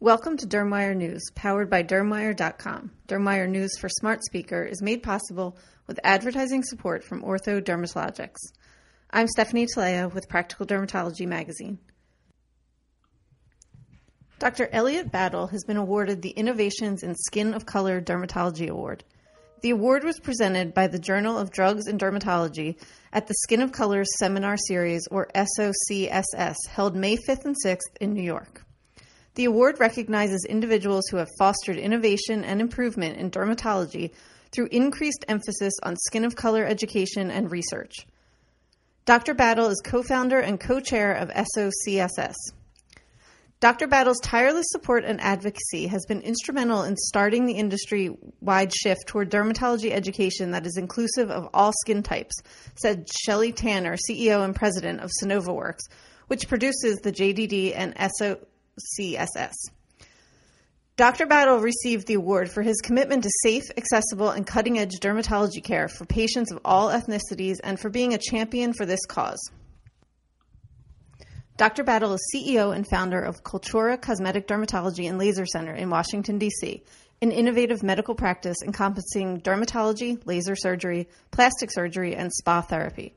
[0.00, 2.92] Welcome to Dermwire News, powered by Dermwire.com.
[3.08, 5.58] Dermwire News for Smart Speaker is made possible
[5.88, 8.36] with advertising support from Ortho Dermatologics.
[9.10, 11.80] I'm Stephanie Talea with Practical Dermatology Magazine.
[14.38, 14.68] Dr.
[14.70, 19.02] Elliot Battle has been awarded the Innovations in Skin of Color Dermatology Award.
[19.62, 22.80] The award was presented by the Journal of Drugs and Dermatology
[23.12, 28.12] at the Skin of Color Seminar Series, or SOCSS, held May 5th and 6th in
[28.12, 28.64] New York.
[29.38, 34.10] The award recognizes individuals who have fostered innovation and improvement in dermatology
[34.50, 37.94] through increased emphasis on skin of color education and research.
[39.04, 39.34] Dr.
[39.34, 42.34] Battle is co founder and co chair of SOCSS.
[43.60, 43.86] Dr.
[43.86, 49.30] Battle's tireless support and advocacy has been instrumental in starting the industry wide shift toward
[49.30, 52.34] dermatology education that is inclusive of all skin types,
[52.74, 55.86] said Shelley Tanner, CEO and president of SanovaWorks,
[56.26, 58.40] which produces the JDD and SO.
[58.98, 59.54] CSS.
[60.96, 61.26] Dr.
[61.26, 65.86] Battle received the award for his commitment to safe, accessible, and cutting edge dermatology care
[65.86, 69.38] for patients of all ethnicities and for being a champion for this cause.
[71.56, 71.84] Dr.
[71.84, 76.82] Battle is CEO and founder of Cultura Cosmetic Dermatology and Laser Center in Washington, D.C.,
[77.20, 83.14] an innovative medical practice encompassing dermatology, laser surgery, plastic surgery, and spa therapy.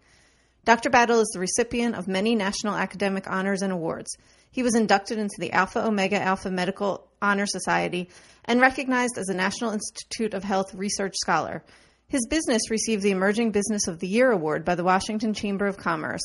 [0.64, 0.92] Dr.
[0.92, 4.16] Battle is the recipient of many national academic honors and awards.
[4.52, 8.10] He was inducted into the Alpha Omega Alpha Medical Honor Society
[8.46, 11.64] and recognized as a National Institute of Health Research Scholar.
[12.08, 15.78] His business received the Emerging Business of the Year award by the Washington Chamber of
[15.78, 16.22] Commerce.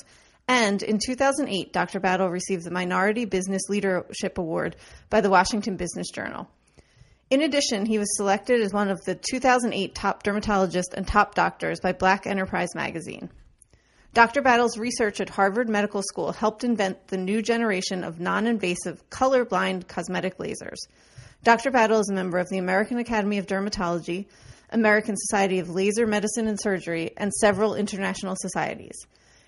[0.48, 1.98] And in 2008, Dr.
[1.98, 4.77] Battle received the Minority Business Leadership Award
[5.09, 6.48] by the Washington Business Journal.
[7.31, 11.81] In addition, he was selected as one of the 2008 top dermatologists and top doctors
[11.81, 13.31] by Black Enterprise magazine.
[14.17, 14.41] Dr.
[14.41, 19.89] Battle's research at Harvard Medical School helped invent the new generation of non invasive, color-blind
[19.89, 20.78] cosmetic lasers.
[21.45, 21.70] Dr.
[21.70, 24.25] Battle is a member of the American Academy of Dermatology,
[24.70, 28.96] American Society of Laser Medicine and Surgery, and several international societies.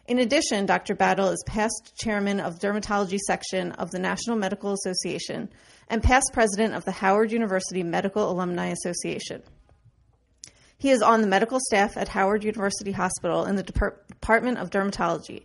[0.06, 0.94] In addition, Dr.
[0.94, 5.48] Battle is past chairman of dermatology section of the National Medical Association
[5.88, 9.42] and past president of the Howard University Medical Alumni Association.
[10.80, 13.64] He is on the medical staff at Howard University Hospital in the
[14.20, 15.44] Department of Dermatology.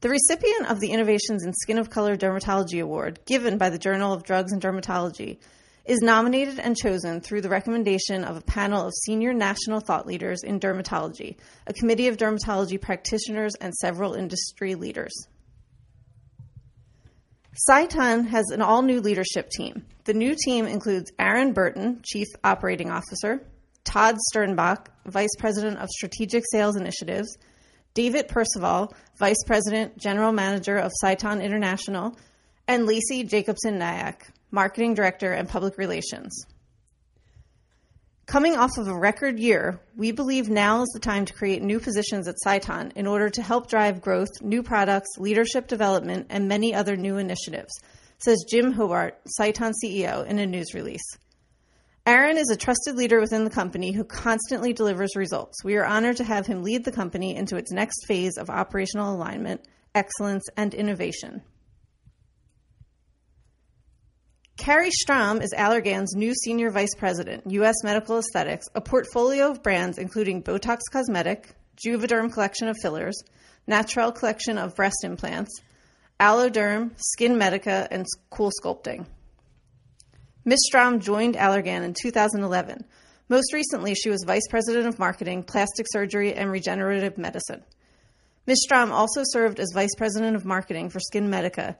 [0.00, 4.12] The recipient of the Innovations in Skin of Color Dermatology Award, given by the Journal
[4.12, 5.38] of Drugs and Dermatology,
[5.84, 10.42] is nominated and chosen through the recommendation of a panel of senior national thought leaders
[10.44, 11.36] in dermatology,
[11.66, 15.12] a committee of dermatology practitioners, and several industry leaders.
[17.68, 19.86] Sciton has an all new leadership team.
[20.04, 23.42] The new team includes Aaron Burton, Chief Operating Officer,
[23.84, 27.38] Todd Sternbach, Vice President of Strategic Sales Initiatives,
[27.96, 32.14] David Percival, Vice President, General Manager of Sciton International,
[32.68, 36.44] and Lacey Jacobson Nyack, Marketing Director and Public Relations.
[38.26, 41.80] Coming off of a record year, we believe now is the time to create new
[41.80, 46.74] positions at Sciton in order to help drive growth, new products, leadership development, and many
[46.74, 47.72] other new initiatives,
[48.18, 51.16] says Jim Hobart, Sciton CEO, in a news release.
[52.06, 55.64] Aaron is a trusted leader within the company who constantly delivers results.
[55.64, 59.12] We are honored to have him lead the company into its next phase of operational
[59.12, 61.42] alignment, excellence, and innovation.
[64.56, 67.74] Carrie Strom is Allergan's new Senior Vice President, U.S.
[67.82, 73.20] Medical Aesthetics, a portfolio of brands including Botox Cosmetic, Juvederm Collection of Fillers,
[73.68, 75.60] Natrelle Collection of Breast Implants,
[76.20, 79.06] Alloderm, Skin Medica, and Cool Sculpting.
[80.48, 80.60] Ms.
[80.64, 82.84] Strom joined Allergan in 2011.
[83.28, 87.64] Most recently, she was Vice President of Marketing, Plastic Surgery, and Regenerative Medicine.
[88.46, 88.62] Ms.
[88.62, 91.76] Strom also served as Vice President of Marketing for Skin Medica,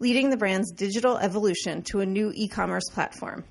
[0.00, 3.44] leading the brand's digital evolution to a new e commerce platform.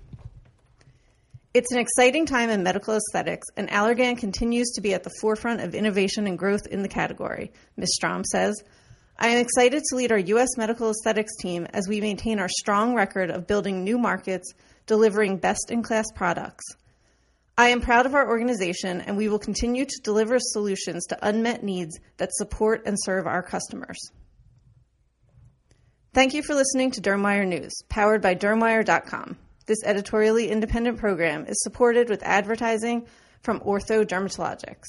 [1.54, 5.62] It's an exciting time in medical aesthetics, and Allergan continues to be at the forefront
[5.62, 7.96] of innovation and growth in the category, Ms.
[7.96, 8.62] Strom says.
[9.20, 10.50] I am excited to lead our U.S.
[10.58, 14.54] medical aesthetics team as we maintain our strong record of building new markets,
[14.86, 16.64] delivering best in class products.
[17.58, 21.64] I am proud of our organization, and we will continue to deliver solutions to unmet
[21.64, 23.98] needs that support and serve our customers.
[26.14, 29.36] Thank you for listening to Dermwire News, powered by Dermwire.com.
[29.66, 33.08] This editorially independent program is supported with advertising
[33.42, 34.86] from Ortho Dermatologics.